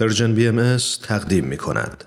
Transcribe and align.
Persian 0.00 0.34
BMS 0.34 0.76
تقدیم 1.02 1.44
می 1.44 1.56
کند. 1.56 2.04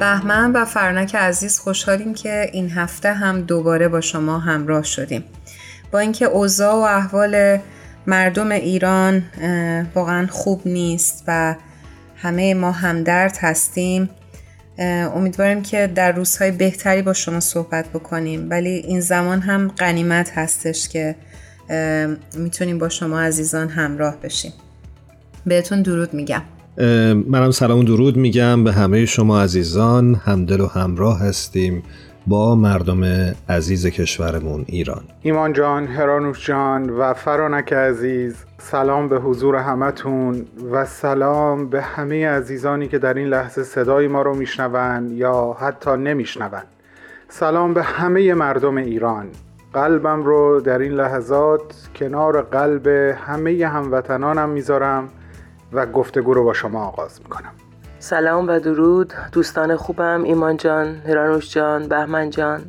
بهمن 0.00 0.52
و 0.52 0.64
فرناز 0.64 1.14
عزیز 1.14 1.58
خوشحالیم 1.58 2.14
که 2.14 2.50
این 2.52 2.70
هفته 2.70 3.12
هم 3.12 3.40
دوباره 3.40 3.88
با 3.88 4.00
شما 4.00 4.38
همراه 4.38 4.82
شدیم 4.82 5.24
با 5.92 5.98
اینکه 5.98 6.24
اوضاع 6.24 6.74
و 6.74 6.78
احوال 6.78 7.58
مردم 8.06 8.50
ایران 8.50 9.22
واقعا 9.94 10.26
خوب 10.26 10.62
نیست 10.66 11.24
و 11.26 11.54
همه 12.16 12.54
ما 12.54 12.72
همدرد 12.72 13.36
هستیم 13.40 14.10
امیدواریم 14.78 15.62
که 15.62 15.86
در 15.94 16.12
روزهای 16.12 16.50
بهتری 16.50 17.02
با 17.02 17.12
شما 17.12 17.40
صحبت 17.40 17.88
بکنیم. 17.88 18.50
ولی 18.50 18.70
این 18.70 19.00
زمان 19.00 19.40
هم 19.40 19.68
قنیمت 19.68 20.30
هستش 20.34 20.88
که 20.88 21.16
می‌تونیم 22.36 22.78
با 22.78 22.88
شما 22.88 23.20
عزیزان 23.20 23.68
همراه 23.68 24.16
بشیم. 24.22 24.52
بهتون 25.46 25.82
درود 25.82 26.14
میگم. 26.14 26.42
منم 27.26 27.50
سلام 27.50 27.84
درود 27.84 28.16
میگم 28.16 28.64
به 28.64 28.72
همه 28.72 29.06
شما 29.06 29.42
عزیزان. 29.42 30.14
همدل 30.14 30.60
و 30.60 30.66
همراه 30.66 31.20
هستیم. 31.20 31.82
با 32.26 32.54
مردم 32.54 33.04
عزیز 33.48 33.86
کشورمون 33.86 34.64
ایران. 34.66 35.04
ایمان 35.22 35.52
جان، 35.52 35.86
هرانوش 35.86 36.46
جان 36.46 36.90
و 36.90 37.14
فرانک 37.14 37.72
عزیز 37.72 38.44
سلام 38.58 39.08
به 39.08 39.18
حضور 39.18 39.56
همتون 39.56 40.46
و 40.72 40.84
سلام 40.84 41.68
به 41.68 41.82
همه 41.82 42.28
عزیزانی 42.28 42.88
که 42.88 42.98
در 42.98 43.14
این 43.14 43.28
لحظه 43.28 43.62
صدای 43.62 44.08
ما 44.08 44.22
رو 44.22 44.34
میشنوند 44.34 45.12
یا 45.12 45.56
حتی 45.60 45.90
نمیشنوند 45.90 46.66
سلام 47.28 47.74
به 47.74 47.82
همه 47.82 48.34
مردم 48.34 48.76
ایران. 48.76 49.26
قلبم 49.72 50.22
رو 50.22 50.60
در 50.60 50.78
این 50.78 50.92
لحظات 50.92 51.88
کنار 51.96 52.42
قلب 52.42 52.86
همه 53.26 53.66
هموطنانم 53.66 54.48
می‌ذارم 54.48 55.08
و 55.72 55.86
گفتگو 55.86 56.34
رو 56.34 56.44
با 56.44 56.52
شما 56.52 56.84
آغاز 56.84 57.20
می‌کنم. 57.22 57.52
سلام 58.04 58.48
و 58.48 58.58
درود. 58.58 59.12
دوستان 59.32 59.76
خوبم 59.76 60.22
ایمان 60.24 60.56
جان، 60.56 61.02
هرانوش 61.08 61.54
جان، 61.54 61.88
بهمن 61.88 62.30
جان 62.30 62.62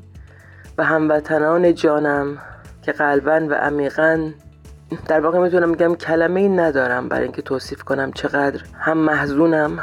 و 0.78 0.84
هموطنان 0.84 1.74
جانم 1.74 2.38
که 2.82 2.92
قلبا 2.92 3.48
و 3.50 3.54
عمیقا 3.54 4.32
در 5.08 5.20
واقع 5.20 5.40
می‌تونم 5.40 5.72
بگم 5.72 5.96
کلمه 5.96 6.40
ای 6.40 6.50
ندارم 6.50 7.10
برای 7.10 7.24
اینکه 7.24 7.42
توصیف 7.42 7.84
کنم 7.84 8.12
چقدر 8.12 8.62
هم 8.80 8.98
محزونم 8.98 9.80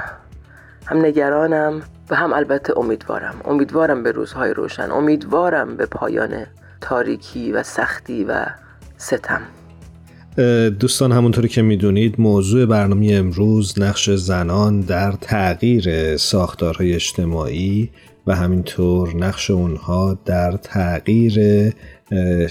هم 0.86 0.98
نگرانم 0.98 1.82
و 2.10 2.14
هم 2.14 2.32
البته 2.32 2.78
امیدوارم. 2.78 3.34
امیدوارم 3.44 4.02
به 4.02 4.12
روزهای 4.12 4.54
روشن 4.54 4.90
امیدوارم 4.90 5.76
به 5.76 5.86
پایان 5.86 6.46
تاریکی 6.80 7.52
و 7.52 7.62
سختی 7.62 8.24
و 8.24 8.46
ستم. 8.96 9.42
دوستان 10.80 11.12
همونطوری 11.12 11.48
که 11.48 11.62
می‌دونید 11.62 12.20
موضوع 12.20 12.66
برنامه 12.66 13.14
امروز 13.14 13.80
نقش 13.80 14.10
زنان 14.10 14.80
در 14.80 15.12
تغییر 15.12 16.16
ساختارهای 16.16 16.94
اجتماعی 16.94 17.90
و 18.26 18.34
همینطور 18.34 19.16
نقش 19.16 19.50
اونها 19.50 20.18
در 20.24 20.52
تغییر 20.52 21.38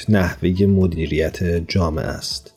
نحوه 0.09 0.65
مدیریت 0.65 1.43
جامعه 1.67 2.05
است. 2.05 2.53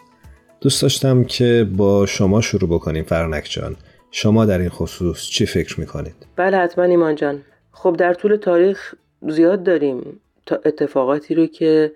دوست 0.61 0.83
داشتم 0.83 1.25
که 1.25 1.69
با 1.77 2.07
شما 2.07 2.41
شروع 2.41 2.71
بکنیم 2.71 3.05
فرنک 3.05 3.49
جان. 3.51 3.77
شما 4.11 4.45
در 4.45 4.59
این 4.59 4.69
خصوص 4.69 5.23
چی 5.23 5.47
فکر 5.47 5.81
می‌کنید؟ 5.81 6.15
بله 6.37 6.57
حتما 6.57 6.85
ایمان 6.85 7.15
جان. 7.15 7.43
خب 7.73 7.97
در 7.99 8.15
طول 8.15 8.37
تاریخ 8.37 8.95
زیاد 9.29 9.63
داریم 9.63 10.21
تا 10.47 10.61
اتفاقاتی 10.65 11.35
رو 11.35 11.47
که 11.47 11.93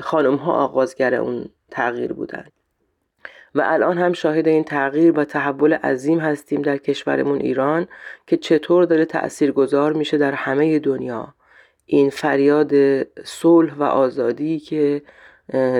خانم 0.00 0.36
ها 0.36 0.52
آغازگر 0.52 1.14
اون 1.14 1.44
تغییر 1.74 2.12
بودن 2.12 2.44
و 3.54 3.62
الان 3.64 3.98
هم 3.98 4.12
شاهد 4.12 4.48
این 4.48 4.64
تغییر 4.64 5.18
و 5.18 5.24
تحول 5.24 5.74
عظیم 5.74 6.18
هستیم 6.18 6.62
در 6.62 6.76
کشورمون 6.76 7.40
ایران 7.40 7.86
که 8.26 8.36
چطور 8.36 8.84
داره 8.84 9.04
تأثیر 9.04 9.52
گذار 9.52 9.92
میشه 9.92 10.18
در 10.18 10.32
همه 10.32 10.78
دنیا. 10.78 11.34
این 11.86 12.10
فریاد 12.10 12.72
صلح 13.24 13.74
و 13.74 13.82
آزادی 13.82 14.58
که 14.58 15.02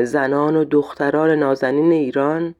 زنان 0.02 0.56
و 0.56 0.64
دختران 0.64 1.30
نازنین 1.30 1.92
ایران 1.92 2.54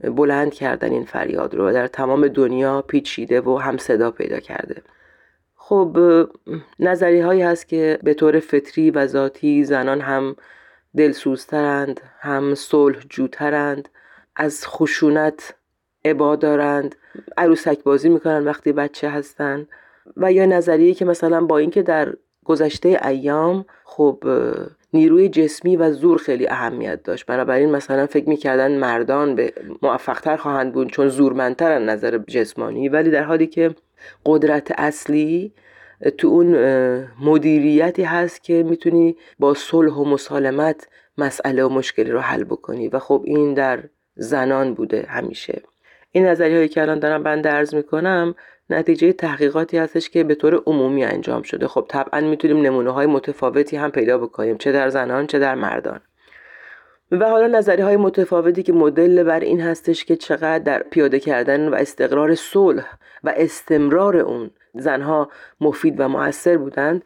بلند 0.00 0.54
کردن 0.54 0.90
این 0.90 1.04
فریاد 1.04 1.54
رو 1.54 1.68
و 1.68 1.72
در 1.72 1.86
تمام 1.86 2.28
دنیا 2.28 2.82
پیچیده 2.82 3.40
و 3.40 3.56
هم 3.56 3.76
صدا 3.76 4.10
پیدا 4.10 4.40
کرده. 4.40 4.82
خب 5.56 5.98
نظری 6.78 7.20
هایی 7.20 7.42
هست 7.42 7.68
که 7.68 7.98
به 8.02 8.14
طور 8.14 8.40
فطری 8.40 8.90
و 8.90 9.06
ذاتی 9.06 9.64
زنان 9.64 10.00
هم 10.00 10.36
دلسوزترند 10.96 12.00
هم 12.20 12.54
صلح 12.54 12.98
جوترند 13.08 13.88
از 14.36 14.66
خشونت 14.66 15.54
عبا 16.04 16.36
دارند. 16.36 16.94
عروسک 17.36 17.82
بازی 17.82 18.08
می‌کنن 18.08 18.44
وقتی 18.44 18.72
بچه 18.72 19.10
هستن. 19.10 19.66
و 20.16 20.32
یا 20.32 20.46
نظریه 20.46 20.94
که 20.94 21.04
مثلا 21.04 21.40
با 21.40 21.58
اینکه 21.58 21.82
در 21.82 22.12
گذشته 22.44 23.00
ایام 23.04 23.64
خب 23.84 24.24
نیروی 24.92 25.28
جسمی 25.28 25.76
و 25.76 25.92
زور 25.92 26.18
خیلی 26.18 26.48
اهمیت 26.48 27.02
داشت. 27.02 27.26
بنابراین 27.26 27.70
مثلا 27.70 28.06
فکر 28.06 28.28
می‌کردن 28.28 28.78
مردان 28.78 29.34
به 29.34 29.52
موفقتر 29.82 30.36
خواهند 30.36 30.72
بود 30.72 30.90
چون 30.90 31.08
زورمندتر 31.08 31.78
نظر 31.78 32.18
جسمانی. 32.18 32.88
ولی 32.88 33.10
در 33.10 33.22
حالی 33.22 33.46
که 33.46 33.74
قدرت 34.26 34.72
اصلی 34.78 35.52
تو 36.18 36.28
اون 36.28 36.56
مدیریتی 37.20 38.02
هست 38.02 38.44
که 38.44 38.62
می‌تونی 38.62 39.16
با 39.38 39.54
صلح 39.54 39.92
و 39.92 40.04
مسالمت 40.04 40.88
مسئله 41.18 41.64
و 41.64 41.68
مشکلی 41.68 42.10
رو 42.10 42.20
حل 42.20 42.44
بکنی. 42.44 42.88
و 42.88 42.98
خب 42.98 43.22
این 43.24 43.54
در 43.54 43.82
زنان 44.14 44.74
بوده 44.74 45.06
همیشه. 45.08 45.62
این 46.12 46.26
نظری 46.26 46.54
هایی 46.54 46.68
که 46.68 46.82
الان 46.82 46.98
دارم 46.98 47.22
بنده 47.22 47.52
ارز 47.52 47.74
می‌کنم 47.74 48.34
نتیجه 48.70 49.12
تحقیقاتی 49.12 49.78
هستش 49.78 50.10
که 50.10 50.24
به 50.24 50.34
طور 50.34 50.62
عمومی 50.66 51.04
انجام 51.04 51.42
شده. 51.42 51.68
خب 51.68 51.86
طبعا 51.88 52.20
می‌تونیم 52.20 52.62
نمونه 52.62 52.90
های 52.90 53.06
متفاوتی 53.06 53.76
هم 53.76 53.90
پیدا 53.90 54.18
بکنیم 54.18 54.56
چه 54.56 54.72
در 54.72 54.88
زنان 54.88 55.26
چه 55.26 55.38
در 55.38 55.54
مردان. 55.54 56.00
و 57.12 57.28
حالا 57.28 57.46
نظری 57.46 57.82
های 57.82 57.96
متفاوتی 57.96 58.62
که 58.62 58.72
مدل 58.72 59.22
بر 59.22 59.40
این 59.40 59.60
هستش 59.60 60.04
که 60.04 60.16
چقدر 60.16 60.58
در 60.58 60.82
پیاده 60.82 61.20
کردن 61.20 61.68
و 61.68 61.74
استقرار 61.74 62.34
صلح 62.34 62.86
و 63.24 63.34
استمرار 63.36 64.16
اون 64.16 64.50
زنها 64.78 65.30
مفید 65.60 66.00
و 66.00 66.08
موثر 66.08 66.56
بودند 66.56 67.04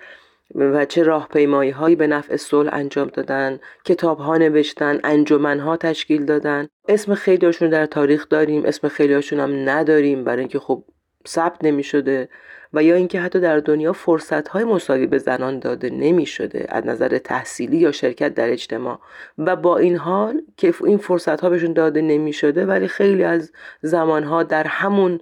و 0.54 0.84
چه 0.84 1.02
راهپیمایی 1.02 1.70
هایی 1.70 1.96
به 1.96 2.06
نفع 2.06 2.36
صلح 2.36 2.70
انجام 2.72 3.08
دادن 3.08 3.58
کتاب 3.84 4.18
ها 4.18 4.36
نوشتن 4.36 5.00
انجمن 5.04 5.60
ها 5.60 5.76
تشکیل 5.76 6.24
دادن. 6.24 6.68
اسم 6.88 7.14
خیلی 7.14 7.46
هاشون 7.46 7.70
در 7.70 7.86
تاریخ 7.86 8.28
داریم 8.28 8.64
اسم 8.64 8.88
خیلی 8.88 9.14
هاشون 9.14 9.40
هم 9.40 9.68
نداریم 9.68 10.24
برای 10.24 10.38
اینکه 10.38 10.58
خب 10.58 10.84
ثبت 11.28 11.64
نمی 11.64 11.82
شده 11.82 12.28
و 12.72 12.82
یا 12.82 12.94
اینکه 12.94 13.20
حتی 13.20 13.40
در 13.40 13.58
دنیا 13.58 13.92
فرصت 13.92 14.48
های 14.48 14.64
مساوی 14.64 15.06
به 15.06 15.18
زنان 15.18 15.58
داده 15.58 15.90
نمی 15.90 16.26
شده 16.26 16.66
از 16.68 16.86
نظر 16.86 17.18
تحصیلی 17.18 17.76
یا 17.76 17.92
شرکت 17.92 18.34
در 18.34 18.50
اجتماع. 18.50 18.98
و 19.38 19.56
با 19.56 19.78
این 19.78 19.96
حال 19.96 20.42
که 20.56 20.74
این 20.84 20.98
فرصت 20.98 21.40
ها 21.40 21.50
بهشون 21.50 21.72
داده 21.72 22.00
نمی 22.00 22.32
شده 22.32 22.66
ولی 22.66 22.88
خیلی 22.88 23.24
از 23.24 23.52
زمان 23.82 24.24
ها 24.24 24.42
در 24.42 24.66
همون 24.66 25.20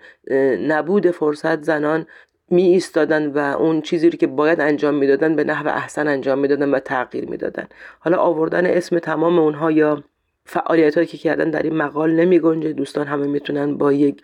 نبود 0.61 1.11
فرصت 1.11 1.63
زنان 1.63 2.07
می 2.51 2.63
ایستادن 2.63 3.27
و 3.27 3.39
اون 3.39 3.81
چیزی 3.81 4.11
رو 4.11 4.19
که 4.19 4.27
باید 4.27 4.61
انجام 4.61 4.95
می‌دادن 4.95 5.37
به 5.37 5.45
نحو 5.45 5.69
احسن 5.69 6.09
انجام 6.09 6.39
می‌دادن 6.39 6.71
و 6.71 6.79
تغییر 6.79 7.29
می‌دادن. 7.29 7.69
حالا 8.01 8.17
آوردن 8.17 8.67
اسم 8.67 8.99
تمام 8.99 9.39
اونها 9.39 9.71
یا 9.71 10.03
فعالیت 10.45 10.95
هایی 10.95 11.07
که 11.07 11.19
کردن 11.19 11.51
در 11.51 11.63
این 11.63 11.77
مقال 11.77 12.11
نمی 12.11 12.39
گنجه 12.39 12.73
دوستان 12.73 13.07
همه 13.07 13.27
می‌تونن 13.27 13.77
با 13.77 13.93
یک 13.93 14.23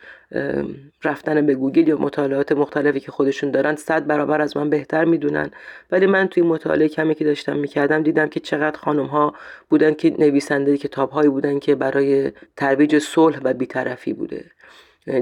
رفتن 1.05 1.47
به 1.47 1.55
گوگل 1.55 1.89
یا 1.89 1.99
مطالعات 1.99 2.53
مختلفی 2.53 3.01
که 3.01 3.13
خودشون 3.13 3.51
دارن 3.51 3.77
صد 3.77 4.07
برابر 4.07 4.41
از 4.41 4.57
من 4.57 4.71
بهتر 4.71 5.05
می‌دونن. 5.05 5.51
ولی 5.91 6.07
من 6.07 6.29
توی 6.29 6.43
مطالعه 6.43 6.89
کمی 6.89 7.15
که 7.15 7.25
داشتم 7.25 7.57
می‌کردم 7.57 8.03
دیدم 8.03 8.29
که 8.29 8.41
چقدر 8.41 8.79
خانم 8.79 9.07
ها 9.07 9.35
بودن 9.71 9.95
که 9.95 10.15
نویسنده 10.19 10.79
کتاب 10.79 11.11
هایی 11.11 11.29
بودن 11.29 11.59
که 11.59 11.75
برای 11.75 12.33
ترویج 12.57 12.99
صلح 12.99 13.41
و 13.45 13.55
بیطرفی 13.55 14.13
بوده. 14.13 14.45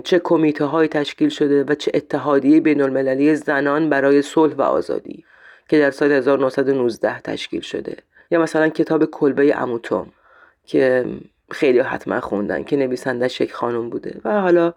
چه 0.04 0.18
کمیته 0.18 0.64
های 0.64 0.88
تشکیل 0.88 1.28
شده 1.28 1.64
و 1.64 1.74
چه 1.74 1.90
اتحادیه 1.94 2.60
بین 2.60 2.82
المللی 2.82 3.34
زنان 3.34 3.90
برای 3.90 4.22
صلح 4.22 4.54
و 4.54 4.62
آزادی 4.62 5.24
که 5.68 5.78
در 5.78 5.90
سال 5.90 6.12
1919 6.12 7.20
تشکیل 7.20 7.60
شده. 7.60 7.96
یا 8.30 8.42
مثلا 8.42 8.68
کتاب 8.68 9.04
کلبه 9.04 9.62
اموتوم 9.62 10.12
که 10.64 11.04
خیلی 11.50 11.78
حتما 11.78 12.20
خوندن 12.20 12.64
که 12.64 12.76
نویسنده 12.76 13.28
شک 13.28 13.52
خانم 13.52 13.90
بوده. 13.90 14.20
و 14.24 14.40
حالا 14.40 14.74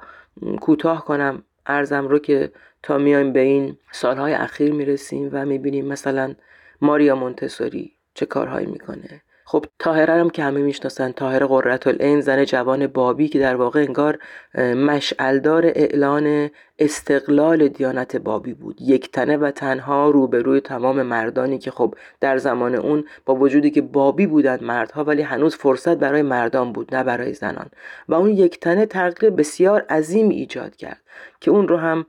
کوتاه 0.62 1.06
کنم 1.06 1.44
ارزم 1.66 2.07
رو 2.07 2.19
که 2.19 2.52
تا 2.84 2.98
میایم 2.98 3.34
به 3.34 3.40
این 3.40 3.78
سالهای 3.92 4.34
اخیر 4.34 4.74
می‌رسیم 4.74 5.30
و 5.34 5.46
می‌بینیم 5.46 5.86
مثلا 5.86 6.36
ماریا 6.81 7.16
مونتسوری 7.16 7.92
چه 8.13 8.25
کارهایی 8.25 8.68
می‌کنه. 8.68 9.22
خب 9.47 9.65
تاهره 9.80 10.13
هم 10.13 10.30
که 10.30 10.44
همه 10.44 10.62
می‌شناسن 10.62 11.12
تاهره 11.12 11.45
قررت 11.45 11.88
العین 11.88 12.21
زن 12.21 12.44
جوان 12.44 12.88
بابی 12.88 13.27
که 13.27 13.39
در 13.39 13.56
واقع 13.56 13.80
انگار 13.80 14.19
مشعلدار 14.57 15.65
اعلان 15.65 16.50
استقلال 16.80 17.68
دیانت 17.68 18.15
بابی 18.18 18.53
بود. 18.53 18.77
یک 18.81 19.12
تنه 19.12 19.38
و 19.38 19.51
تنها 19.51 20.09
روبروی 20.09 20.62
تمام 20.62 21.01
مردانی 21.01 21.57
که 21.57 21.71
خب 21.71 21.95
در 22.19 22.38
زمان 22.38 22.75
اون 22.75 23.06
با 23.25 23.36
وجودی 23.36 23.71
که 23.71 23.81
بابی 23.81 24.27
بودند 24.27 24.63
مردها 24.63 25.03
ولی 25.03 25.21
هنوز 25.21 25.56
فرصت 25.56 25.97
برای 25.97 26.21
مردان 26.21 26.74
بود 26.74 26.95
نه 26.95 27.03
برای 27.03 27.33
زنان. 27.33 27.69
و 28.07 28.13
اون 28.13 28.30
یک 28.30 28.59
تنه 28.59 28.86
تغییر 28.86 29.31
بسیار 29.31 29.81
عظیم 29.81 30.30
ایجاد 30.30 30.75
کرد 30.75 31.01
که 31.39 31.51
اون 31.51 31.68
رو 31.68 31.77
هم 31.77 32.06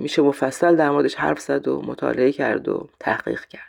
میشه 0.00 0.22
مفصل 0.22 0.76
در 0.76 0.90
موردش 0.90 1.14
حرف 1.14 1.40
زد 1.40 1.68
و 1.68 1.82
مطالعه 1.82 2.32
کرد 2.32 2.68
و 2.68 2.88
تحقیق 3.00 3.44
کرد. 3.44 3.67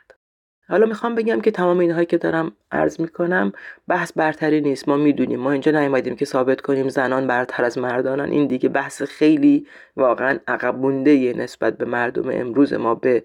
حالا 0.70 0.86
می‌خوام 0.86 1.16
بگم 1.16 1.42
که 1.42 1.52
تمام 1.52 1.80
اینهایی 1.80 2.06
که 2.06 2.18
دارم 2.18 2.52
عرض 2.72 3.00
می‌کنم 3.00 3.54
بحث 3.88 4.12
برتری 4.16 4.62
نیست. 4.62 4.88
ما 4.90 4.98
می‌دونیم. 4.98 5.40
ما 5.40 5.52
اینجا 5.52 5.72
نیومدیم 5.72 6.16
که 6.16 6.26
ثابت 6.26 6.62
کنیم 6.62 6.90
زنان 6.90 7.28
برتر 7.28 7.64
از 7.64 7.78
مردانن. 7.78 8.32
این 8.32 8.48
دیگه 8.48 8.70
بحث 8.70 9.02
خیلی 9.02 9.68
واقعا 9.98 10.40
عقب 10.48 10.76
مونده 10.76 11.34
نسبت 11.38 11.78
به 11.78 11.86
مردم 11.86 12.30
امروز. 12.30 12.74
ما 12.74 12.96
به 12.96 13.24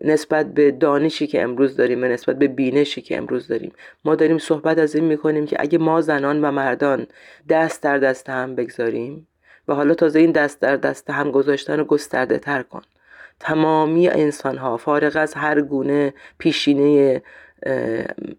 نسبت 0.00 0.54
به 0.54 0.70
دانشی 0.70 1.26
که 1.26 1.42
امروز 1.42 1.76
داریم 1.76 2.04
نسبت 2.04 2.38
به 2.38 2.48
بینشی 2.48 3.02
که 3.02 3.16
امروز 3.16 3.48
داریم. 3.48 3.72
ما 4.04 4.14
داریم 4.14 4.38
صحبت 4.38 4.78
از 4.78 4.94
این 4.94 5.04
می‌کنیم 5.04 5.46
که 5.46 5.56
اگه 5.60 5.78
ما 5.78 6.00
زنان 6.00 6.44
و 6.44 6.50
مردان 6.50 7.06
دست 7.48 7.82
در 7.82 7.98
دست 7.98 8.30
هم 8.30 8.54
بگذاریم 8.54 9.26
و 9.68 9.74
حالا 9.74 9.94
تازه 9.94 10.18
این 10.18 10.32
دست 10.32 10.60
در 10.60 10.76
دست 10.76 11.10
هم 11.10 11.30
گذاشتن 11.30 11.78
رو 11.78 11.84
گسترده 11.84 12.38
تر 12.38 12.62
کن. 12.62 12.82
تمامی 13.40 14.08
انسان 14.08 14.58
ها 14.58 14.76
فارغ 14.76 15.16
از 15.16 15.34
هر 15.34 15.60
گونه 15.60 16.14
پیشینه 16.38 17.22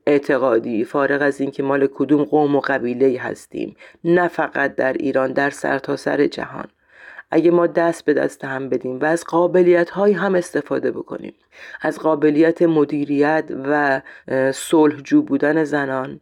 اعتقادی 0.08 0.84
فارغ 0.86 1.22
از 1.22 1.42
اینکه 1.42 1.64
مال 1.64 1.88
کدوم 1.88 2.24
قوم 2.24 2.56
و 2.56 2.60
قبیله 2.60 3.22
هستیم 3.22 3.76
نه 4.04 4.28
فقط 4.28 4.76
در 4.76 4.94
ایران 4.94 5.34
در 5.34 5.50
سرتاسر 5.50 6.18
سر 6.18 6.28
جهان. 6.28 6.68
اگه 7.32 7.52
ما 7.52 7.68
دست 7.68 8.06
به 8.06 8.14
دست 8.14 8.46
هم 8.46 8.70
بدیم 8.70 9.00
و 9.00 9.06
از 9.06 9.24
قابلیت 9.24 9.90
های 9.90 10.14
هم 10.14 10.36
استفاده 10.36 10.92
بکنیم 10.92 11.34
از 11.82 12.00
قابلیت 12.00 12.62
مدیریت 12.62 13.52
و 13.66 14.02
صلحجو 14.52 15.22
بودن 15.22 15.64
زنان 15.64 16.20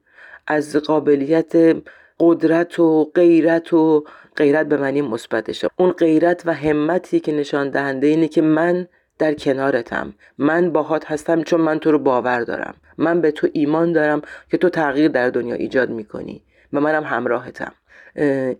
از 0.47 0.75
قابلیت 0.75 1.75
قدرت 2.19 2.79
و 2.79 3.11
غیرت 3.15 3.73
و 3.73 4.03
غیرت 4.35 4.67
به 4.67 4.77
معنی 4.77 5.01
مثبتشه. 5.01 5.67
اون 5.77 5.91
غیرت 5.91 6.43
و 6.45 6.53
همتی 6.53 7.19
که 7.19 7.31
نشان 7.31 7.69
دهنده 7.69 8.07
اینه 8.07 8.27
که 8.27 8.41
من 8.41 8.87
در 9.19 9.33
کنارتم. 9.33 10.13
من 10.37 10.71
باهات 10.71 11.11
هستم 11.11 11.41
چون 11.43 11.61
من 11.61 11.79
تو 11.79 11.91
رو 11.91 11.99
باور 11.99 12.41
دارم. 12.41 12.73
من 12.97 13.21
به 13.21 13.31
تو 13.31 13.47
ایمان 13.53 13.93
دارم 13.93 14.21
که 14.51 14.57
تو 14.57 14.69
تغییر 14.69 15.07
در 15.07 15.29
دنیا 15.29 15.55
ایجاد 15.55 15.89
می‌کنی 15.89 16.43
و 16.73 16.79
منم 16.79 17.03
همراهتم. 17.03 17.71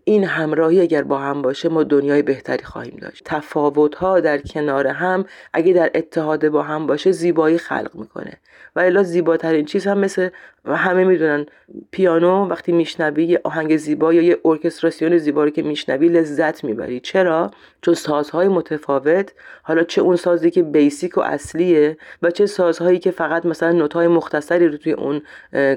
این 0.04 0.24
همراهی 0.24 0.82
اگر 0.82 1.04
با 1.04 1.18
هم 1.18 1.42
باشه 1.42 1.70
ما 1.70 1.84
دنیای 1.84 2.22
بهتری 2.22 2.64
خواهیم 2.64 2.98
داشت. 3.02 3.22
تفاوت 3.26 3.96
ها 3.96 4.20
در 4.20 4.38
کنار 4.38 4.88
هم 4.88 5.26
اگه 5.54 5.74
در 5.74 5.92
اتحاد 5.96 6.50
با 6.50 6.64
هم 6.64 6.88
باشه 6.88 7.12
زیبایی 7.12 7.58
خلق 7.58 7.92
می‌کنه. 7.94 8.34
و 8.76 8.80
الا 8.80 9.04
زیباترین 9.04 9.66
چیز 9.66 9.88
هم 9.88 9.98
مثل 9.98 10.30
همه 10.66 11.04
می‌دونن 11.04 11.46
پیانو 11.92 12.46
وقتی 12.48 12.72
میشنوی 12.72 13.24
یه 13.24 13.42
آهنگ 13.44 13.78
زیبا 13.78 14.14
یا 14.14 14.22
یه 14.22 14.38
ارکستراسیون 14.46 15.18
زیبا 15.18 15.44
رو 15.44 15.50
که 15.50 15.62
میشنوی 15.62 16.10
لذت 16.10 16.64
می‌بری. 16.64 17.00
چرا؟ 17.00 17.52
چون 17.82 17.94
سازهای 17.94 18.48
متفاوت 18.48 19.34
حالا 19.64 19.84
چه 19.84 20.02
اون 20.02 20.16
سازی 20.16 20.52
که 20.52 20.64
بیسیک 20.64 21.18
و 21.18 21.22
اصلیه 21.22 21.98
و 22.22 22.32
چه 22.32 22.46
سازهایی 22.46 23.00
که 23.00 23.12
فقط 23.12 23.46
مثلا 23.46 23.72
نوتهای 23.72 24.08
مختصری 24.08 24.68
رو 24.68 24.78
توی 24.78 24.92
اون 24.92 25.22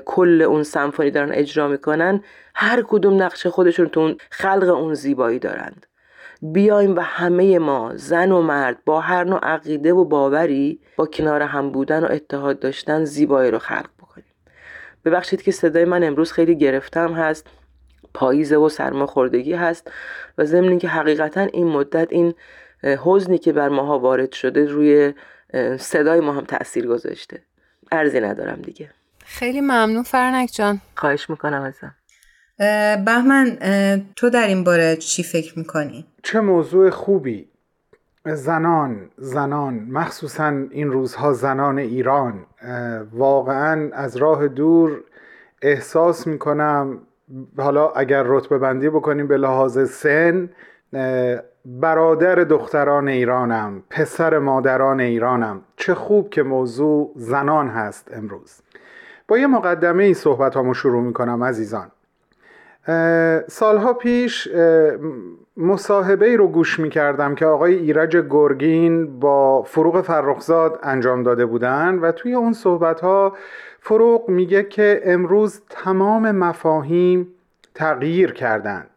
کل 0.05 0.43
اون 0.43 0.62
سمفونی 0.62 1.11
دارن 1.11 1.32
اجرا 1.32 1.69
می‌کنن 1.69 2.23
هر 2.55 2.82
کدوم 2.88 3.23
نقش 3.23 3.46
خودشون 3.46 3.88
تو 3.88 4.00
اون 4.00 4.17
خلق 4.31 4.69
اون 4.69 4.94
زیبایی 4.94 5.38
دارند. 5.38 5.87
بیایم 6.43 6.96
و 6.96 7.00
همه 7.00 7.58
ما 7.58 7.93
زن 7.94 8.32
و 8.32 8.43
مرد 8.43 8.78
با 8.85 9.00
هر 9.00 9.25
نوع 9.25 9.38
عقیده 9.43 9.93
و 9.93 10.05
باوری 10.05 10.81
با 10.96 11.06
کنار 11.06 11.43
هم 11.43 11.70
بودن 11.70 12.05
و 12.05 12.08
اتحاد 12.11 12.58
داشتن 12.58 13.05
زیبایی 13.05 13.50
رو 13.50 13.58
خلق 13.58 13.88
ببخشید 15.04 15.43
که 15.43 15.52
صدای 15.52 15.84
من 15.84 16.04
امروز 16.04 16.32
خیلی 16.32 16.56
گرفتم 16.56 17.12
هست 17.12 17.46
پاییزه 18.14 18.56
و 18.56 18.69
سرماخوردگی 18.69 19.52
هست 19.52 19.90
و 20.38 20.44
ضمن 20.44 20.78
که 20.78 20.88
حقیقتا 20.88 21.40
این 21.40 21.66
مدت 21.66 22.08
این 22.10 22.34
حزنی 22.82 23.38
که 23.38 23.52
بر 23.52 23.69
ماها 23.69 23.99
وارد 23.99 24.32
شده 24.32 24.66
روی 24.66 25.12
صدای 25.78 26.20
ما 26.20 26.32
هم 26.32 26.44
تاثیر 26.44 26.87
گذاشته. 26.87 27.43
ارزی 27.93 28.20
ندارم 28.20 28.62
دیگه. 28.62 28.90
خیلی 29.25 29.60
ممنون 29.60 30.02
فرنک 30.02 30.50
جان. 30.52 30.81
خواهش 30.96 31.31
می‌کنم 31.31 31.62
ازم. 31.62 31.94
بهمن 33.04 33.58
تو 34.16 34.31
در 34.31 34.46
این 34.46 34.64
باره 34.64 34.96
چی 34.96 35.22
فکر 35.22 35.58
می‌کنی؟ 35.58 36.06
چه 36.22 36.40
موضوع 36.40 36.90
خوبی؟ 36.90 37.49
زنان 38.24 39.10
زنان 39.16 39.86
مخصوصا 39.90 40.48
این 40.70 40.92
روزها 40.92 41.32
زنان 41.32 41.78
ایران. 41.78 42.34
واقعا 43.12 43.90
از 43.92 44.16
راه 44.16 44.48
دور 44.48 45.00
احساس 45.62 46.26
می‌کنم 46.26 46.98
حالا 47.58 47.88
اگر 47.88 48.22
رتبه 48.26 48.58
بندی 48.58 48.88
بکنیم 48.88 49.26
به 49.26 49.36
لحاظ 49.36 49.90
سن 49.90 50.50
برادر 51.64 52.34
دختران 52.34 53.08
ایرانم 53.08 53.82
پسر 53.90 54.38
مادران 54.38 55.00
ایرانم. 55.00 55.60
چه 55.76 55.94
خوب 55.94 56.30
که 56.30 56.42
موضوع 56.42 57.12
زنان 57.16 57.68
هست 57.68 58.10
امروز. 58.14 58.62
با 59.28 59.38
یه 59.38 59.46
مقدمه 59.46 60.04
ای 60.04 60.14
صحبت 60.14 60.56
همو 60.56 60.75
شروع 60.75 61.02
می‌کنم 61.02 61.44
عزیزان. 61.44 61.90
سالها 63.49 63.93
پیش 63.93 64.49
مصاحبه 65.56 66.26
ای 66.26 66.37
رو 66.37 66.49
گوش 66.49 66.81
می 66.81 66.90
کردم 66.90 67.34
که 67.34 67.46
آقای 67.46 67.75
ایرج 67.75 68.17
گرگین 68.17 69.20
با 69.20 69.62
فروغ 69.62 70.00
فرخزاد 70.00 70.79
انجام 70.82 71.23
داده 71.23 71.46
بودن 71.46 71.99
و 71.99 72.12
توی 72.12 72.34
اون 72.34 72.52
صحبت 72.52 73.00
ها 73.00 73.37
فروغ 73.81 74.29
میگه 74.29 74.62
که 74.62 75.02
امروز 75.05 75.62
تمام 75.70 76.31
مفاهیم 76.31 77.29
تغییر 77.75 78.32
کردند. 78.32 78.88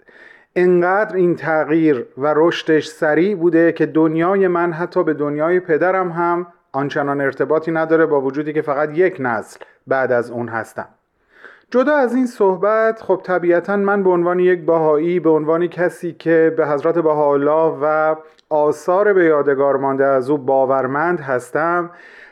انقدر 0.56 1.16
این 1.16 1.36
تغییر 1.36 2.06
و 2.18 2.34
رشدش 2.36 2.88
سریع 2.88 3.36
بوده 3.36 3.72
که 3.72 3.86
دنیای 3.86 4.48
من 4.48 4.72
حتی 4.72 5.04
به 5.04 5.14
دنیای 5.14 5.60
پدرم 5.60 6.12
هم 6.12 6.48
آنچنان 6.72 7.22
ارتباطی 7.22 7.72
نداره 7.72 8.06
با 8.06 8.22
وجودی 8.22 8.54
که 8.54 8.62
فقط 8.62 8.98
یک 8.98 9.18
نسل 9.20 9.60
بعد 9.88 10.12
از 10.12 10.32
اون 10.32 10.48
هستم. 10.48 10.88
جدا 11.72 11.96
از 11.96 12.16
این 12.16 12.26
صحبت 12.26 13.02
خب 13.02 13.22
طبیعتا 13.24 13.76
من 13.78 14.04
به 14.04 14.10
عنوان 14.10 14.40
یک 14.40 14.66
باهایی 14.66 15.20
به 15.20 15.30
عنوان 15.30 15.68
کسی 15.68 16.14
که 16.14 16.54
به 16.58 16.68
حضرت 16.68 16.98
بهاءالله 16.98 17.78
و 17.82 18.16
آثار 18.50 19.14
به 19.14 19.26
یادگار 19.26 19.78
مانده 19.78 20.06
از 20.06 20.30
او 20.30 20.38
باورمند 20.38 21.20
هستم 21.20 21.92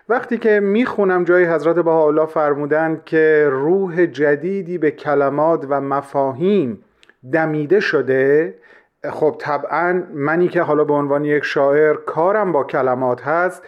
وقتی 0.10 0.38
که 0.38 0.60
می‌خونم 0.60 1.24
جای 1.24 1.46
حضرت 1.46 1.76
بهاءالله 1.76 2.26
فرمودند 2.26 3.04
که 3.06 3.48
روح 3.52 4.06
جدیدی 4.06 4.78
به 4.78 4.92
کلمات 4.92 5.66
و 5.70 5.82
مفاهیم 5.82 6.84
دمیده 7.32 7.80
شده 7.80 8.56
خب 9.12 9.36
طبعا 9.40 10.04
منی 10.14 10.48
که 10.48 10.62
حالا 10.62 10.84
به 10.84 10.94
عنوان 10.94 11.26
یک 11.26 11.44
شاعر 11.44 11.94
کارم 11.94 12.52
با 12.52 12.64
کلمات 12.64 13.22
هست 13.22 13.64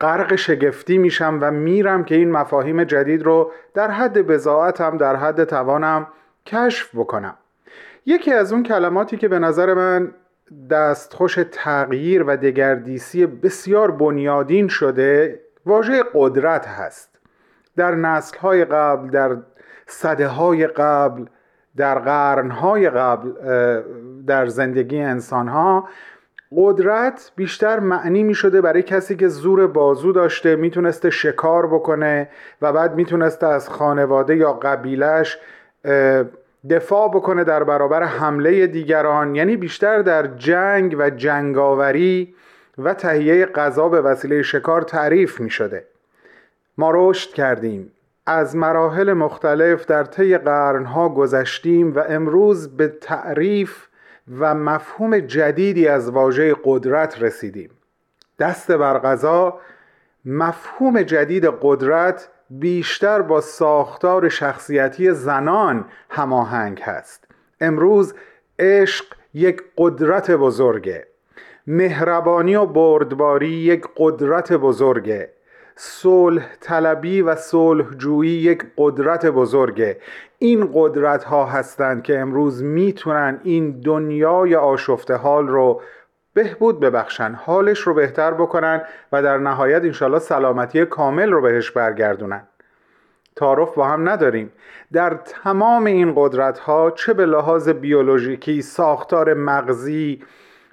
غرق 0.00 0.34
شگفتی 0.34 0.98
میشم 0.98 1.38
و 1.42 1.50
میرم 1.50 2.04
که 2.04 2.14
این 2.14 2.32
مفاهیم 2.32 2.84
جدید 2.84 3.22
رو 3.22 3.52
در 3.74 3.90
حد 3.90 4.26
بزاعتم 4.26 4.96
در 4.96 5.16
حد 5.16 5.44
توانم 5.44 6.06
کشف 6.46 6.90
بکنم. 6.94 7.34
یکی 8.06 8.32
از 8.32 8.52
اون 8.52 8.62
کلماتی 8.62 9.16
که 9.16 9.28
به 9.28 9.38
نظر 9.38 9.74
من 9.74 10.14
دستخوش 10.70 11.38
تغییر 11.52 12.22
و 12.22 12.36
دگردیسی 12.36 13.26
بسیار 13.26 13.90
بنیادین 13.90 14.68
شده 14.68 15.40
واژه 15.66 16.04
قدرت 16.14 16.66
هست. 16.66 17.18
در 17.76 17.94
نسلهای 17.94 18.64
قبل 18.64 19.10
در 19.10 19.36
صده 19.86 20.28
های 20.28 20.66
قبل 20.66 21.24
در 21.76 21.98
قرنهای 21.98 22.90
قبل 22.90 23.32
در 24.26 24.46
زندگی 24.46 25.00
انسانها 25.00 25.88
قدرت 26.56 27.32
بیشتر 27.36 27.80
معنی 27.80 28.22
می 28.22 28.34
شده 28.34 28.60
برای 28.60 28.82
کسی 28.82 29.16
که 29.16 29.28
زور 29.28 29.66
بازو 29.66 30.12
داشته 30.12 30.56
می‌تونسته 30.56 31.10
شکار 31.10 31.66
بکنه 31.66 32.28
و 32.62 32.72
بعد 32.72 32.94
می‌تونسته 32.94 33.46
از 33.46 33.68
خانواده 33.68 34.36
یا 34.36 34.52
قبیلش 34.52 35.38
دفاع 36.70 37.08
بکنه 37.08 37.44
در 37.44 37.64
برابر 37.64 38.02
حمله 38.02 38.66
دیگران 38.66 39.34
یعنی 39.34 39.56
بیشتر 39.56 40.02
در 40.02 40.26
جنگ 40.26 40.96
و 40.98 41.10
جنگاوری 41.10 42.34
و 42.78 42.94
تهیه 42.94 43.46
غذا 43.46 43.88
به 43.88 44.00
وسیله 44.00 44.42
شکار 44.42 44.82
تعریف 44.82 45.40
می 45.40 45.50
شده 45.50 45.84
ما 46.78 46.90
رشد 46.94 47.30
کردیم. 47.30 47.92
از 48.26 48.56
مراحل 48.56 49.12
مختلف 49.12 49.86
در 49.86 50.04
طی 50.04 50.38
قرنها 50.38 51.08
گذشتیم 51.08 51.96
و 51.96 52.02
امروز 52.08 52.76
به 52.76 52.88
تعریف 52.88 53.85
و 54.38 54.54
مفهوم 54.54 55.18
جدیدی 55.18 55.88
از 55.88 56.10
واژه 56.10 56.56
قدرت 56.64 57.22
رسیدیم. 57.22 57.70
دست 58.38 58.72
بر 58.72 58.98
غذا 58.98 59.60
مفهوم 60.24 61.02
جدید 61.02 61.44
قدرت 61.60 62.28
بیشتر 62.50 63.22
با 63.22 63.40
ساختار 63.40 64.28
شخصیتی 64.28 65.12
زنان 65.12 65.84
هماهنگ 66.10 66.80
هست. 66.80 67.24
امروز 67.60 68.14
عشق 68.58 69.04
یک 69.34 69.62
قدرت 69.76 70.30
بزرگه. 70.30 71.06
مهربانی 71.66 72.54
و 72.54 72.66
بردباری 72.66 73.48
یک 73.48 73.84
قدرت 73.96 74.52
بزرگه. 74.52 75.30
صلح 75.76 76.46
طلبی 76.60 77.22
و 77.22 77.36
صلح 77.36 77.94
جویی 77.94 78.30
یک 78.30 78.64
قدرت 78.76 79.26
بزرگه. 79.26 79.96
این 80.38 80.70
قدرت 80.74 81.24
ها 81.24 81.46
هستند 81.46 82.02
که 82.02 82.18
امروز 82.18 82.62
می‌تونن 82.62 83.40
این 83.42 83.80
دنیای 83.80 84.54
آشفته 84.54 85.14
حال 85.14 85.48
رو 85.48 85.82
بهبود 86.34 86.80
ببخشن 86.80 87.32
حالش 87.32 87.78
رو 87.78 87.94
بهتر 87.94 88.34
بکنن 88.34 88.82
و 89.12 89.22
در 89.22 89.38
نهایت 89.38 89.82
انشالله 89.84 90.18
سلامتی 90.18 90.84
کامل 90.84 91.30
رو 91.30 91.42
بهش 91.42 91.70
برگردونن. 91.70 92.42
تعارف 93.36 93.74
با 93.74 93.84
هم 93.88 94.08
نداریم. 94.08 94.52
در 94.92 95.14
تمام 95.14 95.84
این 95.84 96.12
قدرت 96.16 96.58
ها 96.58 96.90
چه 96.90 97.14
به 97.14 97.26
لحاظ 97.26 97.68
بیولوژیکی 97.68 98.62
ساختار 98.62 99.34
مغزی 99.34 100.22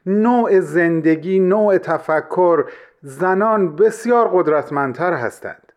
نوع 0.05 0.59
زندگی 0.59 1.39
نوع 1.39 1.77
تفکر 1.77 2.65
زنان 3.01 3.75
بسیار 3.75 4.29
قدرتمندتر 4.33 5.13
هستند. 5.13 5.71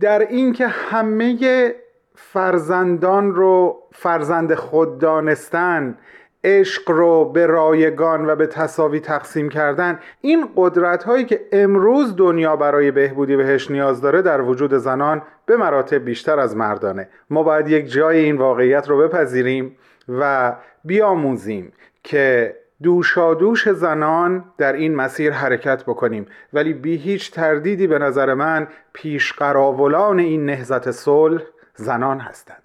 در 0.00 0.18
اینکه 0.18 0.66
همه 0.66 1.74
فرزندان 2.14 3.34
رو 3.34 3.82
فرزند 3.92 4.54
خود 4.54 4.98
دانستن 4.98 5.98
عشق 6.44 6.90
رو 6.90 7.24
به 7.24 7.46
رایگان 7.46 8.30
و 8.30 8.36
به 8.36 8.46
تصاوی 8.46 9.00
تقسیم 9.00 9.48
کردن 9.48 9.98
این 10.20 10.48
قدرت 10.56 11.04
هایی 11.04 11.24
که 11.24 11.40
امروز 11.52 12.16
دنیا 12.16 12.56
برای 12.56 12.90
بهبودی 12.90 13.36
بهش 13.36 13.70
نیاز 13.70 14.00
داره 14.00 14.22
در 14.22 14.40
وجود 14.40 14.74
زنان 14.74 15.22
به 15.46 15.56
مراتب 15.56 16.04
بیشتر 16.04 16.38
از 16.38 16.56
مردانه. 16.56 17.08
ما 17.30 17.42
باید 17.42 17.68
یک 17.68 17.90
جای 17.90 18.18
این 18.18 18.36
واقعیت 18.36 18.88
رو 18.88 18.98
بپذیریم 18.98 19.76
و 20.08 20.52
بیاموزیم 20.84 21.72
که 22.02 22.56
دوشادوش 22.82 23.68
زنان 23.68 24.44
در 24.58 24.72
این 24.72 24.94
مسیر 24.94 25.32
حرکت 25.32 25.82
بکنیم. 25.82 26.26
ولی 26.52 26.72
بی 26.72 26.96
هیچ 26.96 27.32
تردیدی 27.32 27.86
به 27.86 27.98
نظر 27.98 28.34
من 28.34 28.68
پیشقراولان 28.92 30.18
این 30.18 30.46
نهزت 30.46 30.90
صلح 30.90 31.42
زنان 31.76 32.20
هستند. 32.20 32.62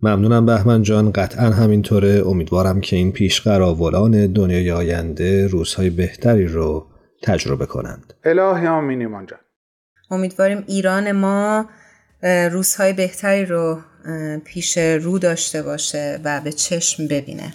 ممنونم 0.00 0.46
بهمن 0.46 0.82
جان. 0.82 1.12
قطعا 1.12 1.50
همینطوره. 1.50 2.22
امیدوارم 2.26 2.80
که 2.80 2.96
این 2.96 3.12
پیشقراولان 3.12 4.32
دنیای 4.32 4.70
آینده 4.70 5.46
روزهای 5.46 5.90
بهتری 5.90 6.46
رو 6.46 6.86
تجربه 7.22 7.66
کنند. 7.66 8.14
الهی 8.24 8.66
آمین 8.66 9.00
ایمان 9.00 9.26
جان. 9.26 9.38
امیدواریم 10.10 10.64
ایران 10.66 11.12
ما 11.12 11.66
روزهای 12.52 12.92
بهتری 12.92 13.46
رو 13.46 13.78
پیش 14.44 14.78
رو 14.78 15.18
داشته 15.18 15.62
باشه 15.62 16.20
و 16.24 16.40
به 16.44 16.52
چشم 16.52 17.08
ببینه. 17.08 17.52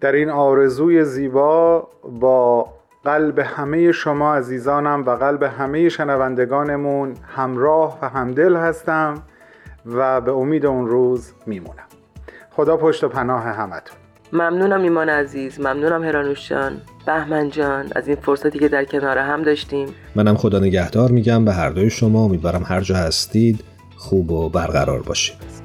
در 0.00 0.12
این 0.12 0.30
آرزوی 0.30 1.04
زیبا 1.04 1.88
با 2.20 2.72
قلب 3.04 3.38
همه 3.38 3.92
شما 3.92 4.34
عزیزانم 4.34 5.04
و 5.06 5.10
قلب 5.10 5.42
همه 5.42 5.88
شنوندگانمون 5.88 7.14
همراه 7.36 7.98
و 8.02 8.08
همدل 8.08 8.56
هستم. 8.56 9.22
و 9.86 10.20
به 10.20 10.32
امید 10.32 10.66
اون 10.66 10.86
روز 10.86 11.32
میمونم. 11.46 11.86
خدا 12.50 12.76
پشت 12.76 13.04
و 13.04 13.08
پناه 13.08 13.42
همتون. 13.42 13.96
ممنونم 14.32 14.82
ایمان 14.82 15.08
عزیز. 15.08 15.60
ممنونم 15.60 16.04
هرانوش 16.04 16.48
جان. 16.48 16.80
بهمن 17.06 17.50
جان 17.50 17.92
از 17.96 18.08
این 18.08 18.16
فرصتی 18.16 18.58
که 18.58 18.68
در 18.68 18.84
کنار 18.84 19.18
هم 19.18 19.42
داشتیم. 19.42 19.88
منم 20.14 20.36
خدا 20.36 20.58
نگهدار 20.58 21.10
میگم 21.10 21.44
به 21.44 21.52
هر 21.52 21.70
دوی 21.70 21.90
شما. 21.90 22.24
امیدوارم 22.24 22.62
هر 22.66 22.80
جا 22.80 22.96
هستید 22.96 23.64
خوب 23.96 24.30
و 24.30 24.48
برقرار 24.48 25.02
باشید. 25.02 25.59